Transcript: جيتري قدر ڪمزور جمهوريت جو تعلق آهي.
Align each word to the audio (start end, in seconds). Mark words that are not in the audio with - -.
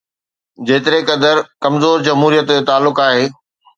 جيتري 0.69 0.99
قدر 1.09 1.35
ڪمزور 1.63 2.07
جمهوريت 2.07 2.47
جو 2.55 2.61
تعلق 2.71 3.03
آهي. 3.09 3.25